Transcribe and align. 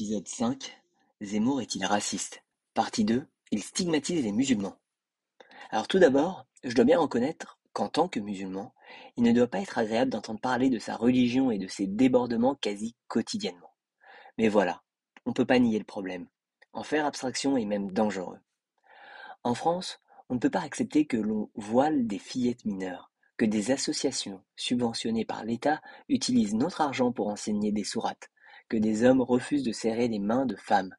Épisode 0.00 0.28
5 0.28 0.82
Zemmour 1.20 1.60
est-il 1.60 1.84
raciste? 1.84 2.42
Partie 2.72 3.04
2 3.04 3.26
Il 3.50 3.62
stigmatise 3.62 4.24
les 4.24 4.32
musulmans. 4.32 4.78
Alors 5.68 5.88
tout 5.88 5.98
d'abord, 5.98 6.46
je 6.64 6.74
dois 6.74 6.86
bien 6.86 6.98
reconnaître 6.98 7.58
qu'en 7.74 7.90
tant 7.90 8.08
que 8.08 8.18
musulman, 8.18 8.72
il 9.18 9.24
ne 9.24 9.32
doit 9.32 9.46
pas 9.46 9.60
être 9.60 9.76
agréable 9.76 10.10
d'entendre 10.10 10.40
parler 10.40 10.70
de 10.70 10.78
sa 10.78 10.96
religion 10.96 11.50
et 11.50 11.58
de 11.58 11.66
ses 11.66 11.86
débordements 11.86 12.54
quasi 12.54 12.96
quotidiennement. 13.08 13.74
Mais 14.38 14.48
voilà, 14.48 14.82
on 15.26 15.32
ne 15.32 15.34
peut 15.34 15.44
pas 15.44 15.58
nier 15.58 15.78
le 15.78 15.84
problème. 15.84 16.28
En 16.72 16.82
faire 16.82 17.04
abstraction 17.04 17.58
est 17.58 17.66
même 17.66 17.92
dangereux. 17.92 18.38
En 19.42 19.54
France, 19.54 20.00
on 20.30 20.36
ne 20.36 20.40
peut 20.40 20.48
pas 20.48 20.62
accepter 20.62 21.04
que 21.04 21.18
l'on 21.18 21.50
voile 21.56 22.06
des 22.06 22.18
fillettes 22.18 22.64
mineures, 22.64 23.12
que 23.36 23.44
des 23.44 23.70
associations 23.70 24.42
subventionnées 24.56 25.26
par 25.26 25.44
l'État 25.44 25.82
utilisent 26.08 26.54
notre 26.54 26.80
argent 26.80 27.12
pour 27.12 27.28
enseigner 27.28 27.70
des 27.70 27.84
sourates, 27.84 28.30
que 28.70 28.78
des 28.78 29.04
hommes 29.04 29.20
refusent 29.20 29.64
de 29.64 29.72
serrer 29.72 30.08
les 30.08 30.20
mains 30.20 30.46
de 30.46 30.56
femmes, 30.56 30.94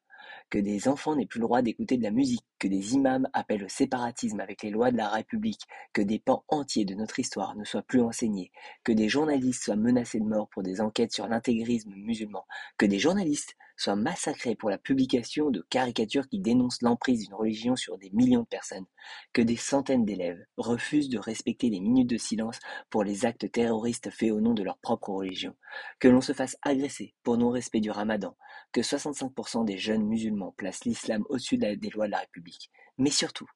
que 0.50 0.58
des 0.58 0.86
enfants 0.86 1.16
n'aient 1.16 1.26
plus 1.26 1.40
le 1.40 1.46
droit 1.46 1.62
d'écouter 1.62 1.96
de 1.96 2.02
la 2.02 2.10
musique, 2.10 2.44
que 2.58 2.68
des 2.68 2.94
imams 2.94 3.26
appellent 3.32 3.64
au 3.64 3.68
séparatisme 3.68 4.38
avec 4.38 4.62
les 4.62 4.70
lois 4.70 4.90
de 4.90 4.98
la 4.98 5.08
République, 5.08 5.62
que 5.94 6.02
des 6.02 6.18
pans 6.18 6.44
entiers 6.48 6.84
de 6.84 6.94
notre 6.94 7.18
histoire 7.18 7.56
ne 7.56 7.64
soient 7.64 7.82
plus 7.82 8.02
enseignés, 8.02 8.52
que 8.84 8.92
des 8.92 9.08
journalistes 9.08 9.64
soient 9.64 9.76
menacés 9.76 10.20
de 10.20 10.26
mort 10.26 10.48
pour 10.50 10.62
des 10.62 10.82
enquêtes 10.82 11.14
sur 11.14 11.26
l'intégrisme 11.26 11.94
musulman, 11.96 12.44
que 12.76 12.84
des 12.84 12.98
journalistes 12.98 13.56
soient 13.82 13.96
massacrés 13.96 14.54
pour 14.54 14.70
la 14.70 14.78
publication 14.78 15.50
de 15.50 15.66
caricatures 15.68 16.28
qui 16.28 16.38
dénoncent 16.38 16.82
l'emprise 16.82 17.24
d'une 17.24 17.34
religion 17.34 17.74
sur 17.74 17.98
des 17.98 18.10
millions 18.10 18.42
de 18.42 18.46
personnes, 18.46 18.86
que 19.32 19.42
des 19.42 19.56
centaines 19.56 20.04
d'élèves 20.04 20.44
refusent 20.56 21.08
de 21.08 21.18
respecter 21.18 21.68
les 21.68 21.80
minutes 21.80 22.08
de 22.08 22.16
silence 22.16 22.60
pour 22.90 23.02
les 23.02 23.26
actes 23.26 23.50
terroristes 23.50 24.10
faits 24.10 24.30
au 24.30 24.40
nom 24.40 24.54
de 24.54 24.62
leur 24.62 24.78
propre 24.78 25.10
religion, 25.10 25.56
que 25.98 26.08
l'on 26.08 26.20
se 26.20 26.32
fasse 26.32 26.56
agresser 26.62 27.14
pour 27.24 27.36
non-respect 27.36 27.80
du 27.80 27.90
ramadan, 27.90 28.36
que 28.72 28.80
65% 28.80 29.64
des 29.64 29.78
jeunes 29.78 30.06
musulmans 30.06 30.54
placent 30.56 30.84
l'islam 30.84 31.24
au-dessus 31.28 31.58
des 31.58 31.90
lois 31.90 32.06
de 32.06 32.12
la 32.12 32.20
République, 32.20 32.70
mais 32.98 33.10
surtout 33.10 33.48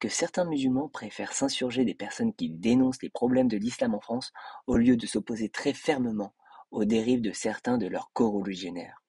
que 0.00 0.08
certains 0.08 0.44
musulmans 0.44 0.88
préfèrent 0.88 1.32
s'insurger 1.32 1.84
des 1.84 1.94
personnes 1.94 2.34
qui 2.34 2.50
dénoncent 2.50 3.02
les 3.02 3.10
problèmes 3.10 3.48
de 3.48 3.56
l'islam 3.56 3.94
en 3.94 4.00
France 4.00 4.32
au 4.66 4.76
lieu 4.76 4.96
de 4.96 5.06
s'opposer 5.06 5.48
très 5.48 5.72
fermement 5.72 6.34
aux 6.70 6.84
dérives 6.84 7.20
de 7.20 7.32
certains 7.32 7.78
de 7.78 7.86
leurs 7.86 8.10
co-religionnaires. 8.12 9.01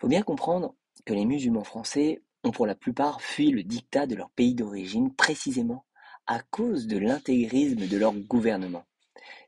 Faut 0.00 0.08
bien 0.08 0.22
comprendre 0.22 0.74
que 1.04 1.12
les 1.12 1.26
musulmans 1.26 1.62
français 1.62 2.22
ont 2.42 2.52
pour 2.52 2.66
la 2.66 2.74
plupart 2.74 3.20
fui 3.20 3.50
le 3.50 3.62
dictat 3.62 4.06
de 4.06 4.14
leur 4.14 4.30
pays 4.30 4.54
d'origine 4.54 5.14
précisément 5.14 5.84
à 6.26 6.40
cause 6.40 6.86
de 6.86 6.96
l'intégrisme 6.96 7.86
de 7.86 7.96
leur 7.98 8.14
gouvernement. 8.14 8.86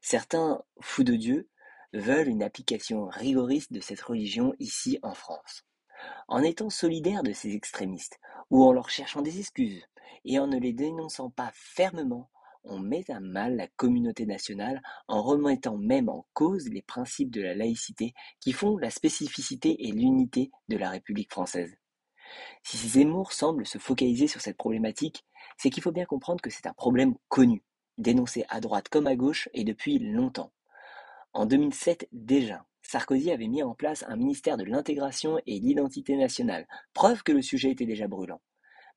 Certains 0.02 0.62
fous 0.78 1.04
de 1.04 1.14
Dieu 1.14 1.48
veulent 1.94 2.28
une 2.28 2.42
application 2.42 3.06
rigoriste 3.06 3.72
de 3.72 3.80
cette 3.80 4.02
religion 4.02 4.52
ici 4.58 4.98
en 5.02 5.14
France. 5.14 5.64
En 6.28 6.42
étant 6.42 6.68
solidaires 6.68 7.22
de 7.22 7.32
ces 7.32 7.54
extrémistes, 7.54 8.20
ou 8.50 8.62
en 8.62 8.72
leur 8.72 8.90
cherchant 8.90 9.22
des 9.22 9.38
excuses, 9.38 9.86
et 10.26 10.38
en 10.38 10.48
ne 10.48 10.58
les 10.58 10.74
dénonçant 10.74 11.30
pas 11.30 11.50
fermement, 11.54 12.28
on 12.64 12.78
met 12.78 13.10
à 13.10 13.20
mal 13.20 13.56
la 13.56 13.68
communauté 13.68 14.26
nationale 14.26 14.82
en 15.08 15.22
remettant 15.22 15.76
même 15.76 16.08
en 16.08 16.26
cause 16.32 16.68
les 16.68 16.82
principes 16.82 17.30
de 17.30 17.42
la 17.42 17.54
laïcité 17.54 18.14
qui 18.40 18.52
font 18.52 18.76
la 18.76 18.90
spécificité 18.90 19.88
et 19.88 19.92
l'unité 19.92 20.50
de 20.68 20.76
la 20.76 20.90
République 20.90 21.32
française. 21.32 21.76
Si 22.62 22.76
Zemmour 22.76 23.32
semble 23.32 23.66
se 23.66 23.78
focaliser 23.78 24.26
sur 24.26 24.40
cette 24.40 24.56
problématique, 24.56 25.24
c'est 25.58 25.70
qu'il 25.70 25.82
faut 25.82 25.92
bien 25.92 26.06
comprendre 26.06 26.40
que 26.40 26.50
c'est 26.50 26.66
un 26.66 26.72
problème 26.72 27.14
connu, 27.28 27.62
dénoncé 27.98 28.44
à 28.48 28.60
droite 28.60 28.88
comme 28.88 29.06
à 29.06 29.16
gauche 29.16 29.48
et 29.52 29.64
depuis 29.64 29.98
longtemps. 29.98 30.52
En 31.32 31.46
2007 31.46 32.08
déjà, 32.12 32.66
Sarkozy 32.82 33.30
avait 33.30 33.48
mis 33.48 33.62
en 33.62 33.74
place 33.74 34.04
un 34.06 34.16
ministère 34.16 34.56
de 34.56 34.64
l'intégration 34.64 35.38
et 35.46 35.58
l'identité 35.60 36.16
nationale, 36.16 36.66
preuve 36.92 37.22
que 37.22 37.32
le 37.32 37.42
sujet 37.42 37.70
était 37.70 37.86
déjà 37.86 38.06
brûlant. 38.06 38.40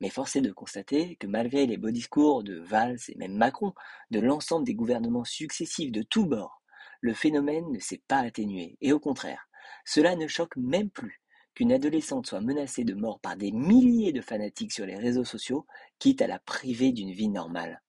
Mais 0.01 0.09
force 0.09 0.35
est 0.35 0.41
de 0.41 0.51
constater 0.51 1.16
que 1.16 1.28
malgré 1.28 1.66
les 1.66 1.78
beaux 1.78 1.91
discours 1.91 2.44
de 2.44 2.56
Valls 2.59 3.00
et 3.07 3.16
même 3.17 3.35
Macron, 3.35 3.73
de 4.11 4.19
l'ensemble 4.19 4.66
des 4.66 4.75
gouvernements 4.75 5.23
successifs 5.23 5.91
de 5.91 6.01
tous 6.01 6.25
bords, 6.25 6.61
le 7.01 7.13
phénomène 7.13 7.72
ne 7.72 7.79
s'est 7.79 8.01
pas 8.07 8.19
atténué, 8.19 8.78
et 8.81 8.91
au 8.91 9.00
contraire, 9.00 9.47
cela 9.85 10.16
ne 10.16 10.28
choque 10.28 10.57
même 10.57 10.89
plus 10.89 11.22
qu'une 11.53 11.72
adolescente 11.72 12.28
soit 12.28 12.41
menacée 12.41 12.84
de 12.84 12.94
mort 12.94 13.19
par 13.19 13.38
des 13.38 13.51
milliers 13.51 14.11
de 14.11 14.22
fanatiques 14.22 14.73
sur 14.73 14.85
les 14.85 14.97
réseaux 14.97 15.23
sociaux, 15.23 15.66
quitte 16.00 16.22
à 16.22 16.28
la 16.28 16.39
priver 16.39 16.91
d'une 16.91 17.11
vie 17.11 17.29
normale. 17.29 17.81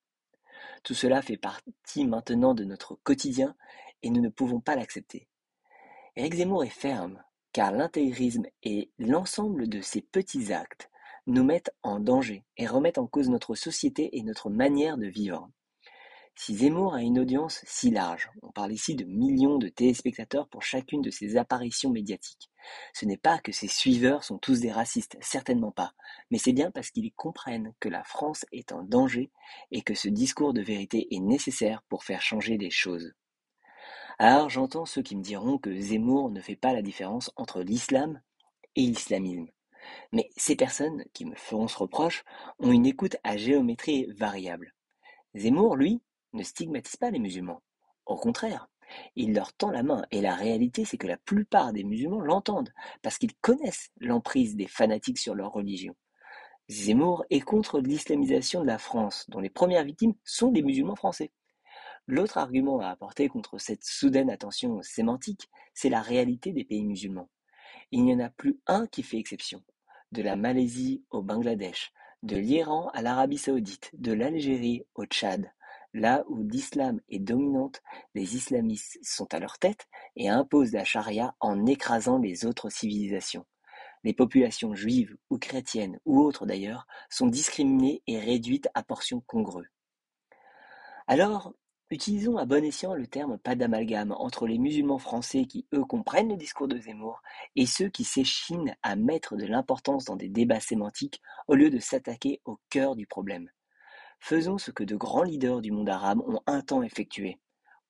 Tout 0.85 0.95
cela 0.95 1.21
fait 1.21 1.37
partie 1.37 2.07
maintenant 2.07 2.55
de 2.55 2.65
notre 2.65 2.95
quotidien 3.03 3.57
et 4.03 4.11
nous 4.11 4.21
ne 4.21 4.29
pouvons 4.29 4.61
pas 4.61 4.77
l'accepter. 4.77 5.27
Éric 6.15 6.35
Zemmour 6.35 6.65
est 6.65 6.69
ferme, 6.69 7.23
car 7.53 7.73
l'intégrisme 7.73 8.47
et 8.63 8.91
l'ensemble 8.99 9.69
de 9.69 9.81
ses 9.81 10.03
petits 10.03 10.53
actes 10.53 10.91
nous 11.27 11.45
mettent 11.45 11.71
en 11.83 12.01
danger 12.01 12.45
et 12.57 12.67
remettent 12.67 12.99
en 12.99 13.07
cause 13.07 13.29
notre 13.29 13.55
société 13.55 14.17
et 14.19 14.23
notre 14.23 14.51
manière 14.51 14.97
de 14.97 15.07
vivre. 15.07 15.49
Si 16.39 16.55
Zemmour 16.55 16.95
a 16.95 17.03
une 17.03 17.19
audience 17.19 17.63
si 17.67 17.91
large, 17.91 18.31
on 18.43 18.53
parle 18.53 18.73
ici 18.73 18.95
de 18.95 19.07
millions 19.07 19.57
de 19.57 19.69
téléspectateurs 19.69 20.49
pour 20.49 20.63
chacune 20.63 21.01
de 21.01 21.11
ses 21.11 21.39
apparitions 21.39 21.91
médiatiques, 21.91 22.51
ce 22.93 23.07
n'est 23.07 23.17
pas 23.17 23.39
que 23.39 23.53
ses 23.53 23.69
suiveurs 23.69 24.25
sont 24.25 24.39
tous 24.39 24.61
des 24.61 24.73
racistes, 24.73 25.17
certainement 25.21 25.73
pas, 25.73 25.93
mais 26.31 26.39
c'est 26.39 26.53
bien 26.53 26.71
parce 26.71 26.91
qu'ils 26.91 27.13
comprennent 27.15 27.73
que 27.81 27.89
la 27.89 28.05
France 28.05 28.45
est 28.53 28.73
en 28.73 28.83
danger 28.83 29.31
et 29.71 29.83
que 29.83 29.95
ce 29.95 30.09
discours 30.09 30.53
de 30.53 30.63
vérité 30.63 31.09
est 31.11 31.21
nécessaire 31.21 31.83
pour 31.89 32.05
faire 32.05 32.23
changer 32.23 32.59
les 32.59 32.71
choses. 32.71 33.13
Alors 34.19 34.49
j'entends 34.49 34.87
ceux 34.87 35.03
qui 35.03 35.17
me 35.17 35.23
diront 35.23 35.59
que 35.59 35.79
Zemmour 35.79 36.31
ne 36.31 36.41
fait 36.41 36.57
pas 36.57 36.73
la 36.73 36.83
différence 36.83 37.31
entre 37.37 37.63
l'islam 37.63 38.21
et 38.75 38.83
l'islamisme. 38.83 39.47
Mais 40.13 40.31
ces 40.37 40.57
personnes 40.57 41.05
qui 41.13 41.25
me 41.25 41.35
feront 41.35 41.69
ce 41.69 41.79
reproche 41.79 42.25
ont 42.59 42.73
une 42.73 42.87
écoute 42.87 43.17
à 43.25 43.37
géométrie 43.37 44.07
variable. 44.17 44.75
Zemmour, 45.35 45.77
lui, 45.77 46.03
ne 46.33 46.43
stigmatise 46.43 46.97
pas 46.97 47.11
les 47.11 47.19
musulmans. 47.19 47.63
Au 48.07 48.17
contraire, 48.17 48.69
il 49.17 49.35
leur 49.35 49.53
tend 49.53 49.71
la 49.71 49.83
main, 49.83 50.05
et 50.11 50.21
la 50.21 50.35
réalité 50.35 50.85
c'est 50.85 50.99
que 50.99 51.07
la 51.07 51.17
plupart 51.17 51.73
des 51.73 51.85
musulmans 51.85 52.21
l'entendent, 52.21 52.73
parce 53.03 53.19
qu'ils 53.19 53.35
connaissent 53.37 53.91
l'emprise 54.01 54.57
des 54.57 54.69
fanatiques 54.69 55.19
sur 55.19 55.35
leur 55.35 55.53
religion. 55.53 55.97
Zemmour 56.69 57.25
est 57.31 57.41
contre 57.41 57.81
l'islamisation 57.81 58.61
de 58.61 58.67
la 58.67 58.79
France, 58.79 59.25
dont 59.29 59.41
les 59.41 59.51
premières 59.51 59.85
victimes 59.85 60.15
sont 60.25 60.51
des 60.51 60.63
musulmans 60.63 60.97
français. 60.97 61.33
L'autre 62.09 62.39
argument 62.39 62.81
à 62.81 62.89
apporter 62.89 63.29
contre 63.29 63.59
cette 63.59 63.85
soudaine 63.85 64.31
attention 64.31 64.81
sémantique, 64.83 65.49
c'est 65.75 65.89
la 65.89 66.01
réalité 66.01 66.53
des 66.53 66.65
pays 66.65 66.85
musulmans. 66.85 67.29
Il 67.91 68.05
n'y 68.05 68.15
en 68.15 68.21
a 68.21 68.31
plus 68.31 68.61
un 68.67 68.87
qui 68.87 69.03
fait 69.03 69.19
exception. 69.19 69.63
De 70.17 70.23
la 70.23 70.35
Malaisie 70.35 71.05
au 71.11 71.21
Bangladesh, 71.21 71.93
de 72.23 72.39
l'Iran 72.39 72.89
à 72.95 73.03
l'Arabie 73.03 73.37
saoudite, 73.37 73.91
de 73.93 74.15
l'Algérie 74.15 74.83
au 74.95 75.05
Tchad, 75.05 75.53
Là 75.93 76.25
où 76.31 76.43
l'islam 76.43 77.03
est 77.11 77.19
dominante, 77.19 77.83
les 78.15 78.35
islamistes 78.35 78.99
sont 79.03 79.35
à 79.35 79.39
leur 79.39 79.59
tête 79.59 79.87
et 80.17 80.31
imposent 80.31 80.73
la 80.73 80.85
charia 80.85 81.35
en 81.39 81.67
écrasant 81.67 82.17
les 82.17 82.47
autres 82.47 82.71
civilisations. 82.71 83.45
Les 84.05 84.15
populations 84.15 84.75
juives 84.75 85.15
ou 85.29 85.37
chrétiennes 85.37 86.01
ou 86.07 86.19
autres 86.23 86.47
d'ailleurs 86.47 86.87
sont 87.11 87.27
discriminées 87.27 88.03
et 88.07 88.19
réduites 88.19 88.71
à 88.73 88.83
portions 88.83 89.21
congrues. 89.21 89.71
Alors, 91.07 91.53
utilisons 91.91 92.37
à 92.37 92.45
bon 92.45 92.65
escient 92.65 92.95
le 92.95 93.07
terme 93.07 93.39
pas 93.39 93.55
d'amalgame 93.55 94.13
entre 94.13 94.47
les 94.47 94.59
musulmans 94.59 94.99
français 94.99 95.45
qui, 95.45 95.67
eux, 95.73 95.85
comprennent 95.85 96.31
le 96.31 96.37
discours 96.37 96.69
de 96.69 96.79
Zemmour 96.79 97.23
et 97.55 97.67
ceux 97.67 97.89
qui 97.89 98.05
s'échinent 98.05 98.75
à 98.83 98.97
mettre 98.97 99.37
de 99.37 99.47
l'importance 99.47 100.05
dans 100.05 100.17
des 100.17 100.29
débats 100.29 100.61
sémantiques 100.61 101.23
au 101.47 101.55
lieu 101.55 101.71
de 101.71 101.79
s'attaquer 101.79 102.41
au 102.45 102.59
cœur 102.71 102.97
du 102.97 103.07
problème. 103.07 103.51
Faisons 104.19 104.59
ce 104.59 104.71
que 104.71 104.85
de 104.85 104.97
grands 104.97 105.23
leaders 105.23 105.61
du 105.61 105.71
monde 105.71 105.89
arabe 105.89 106.21
ont 106.27 106.41
un 106.47 106.61
temps 106.61 106.83
effectué. 106.83 107.39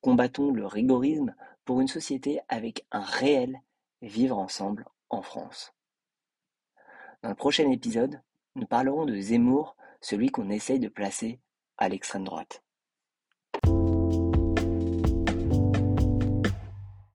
Combattons 0.01 0.51
le 0.51 0.67
rigorisme 0.67 1.35
pour 1.65 1.81
une 1.81 1.89
société 1.89 2.41
avec 2.49 2.85
un 2.93 3.01
réel 3.01 3.61
vivre 4.03 4.39
ensemble 4.39 4.87
en 5.09 5.23
France. 5.23 5.73
Dans 7.23 7.31
le 7.31 7.35
prochain 7.35 7.71
épisode, 7.71 8.21
nous 8.55 8.67
parlerons 8.67 9.07
de 9.07 9.19
Zemmour, 9.19 9.77
celui 10.01 10.31
qu'on 10.31 10.51
essaye 10.51 10.79
de 10.79 10.89
placer 10.89 11.41
à 11.79 11.89
l'extrême 11.89 12.25
droite. 12.25 12.63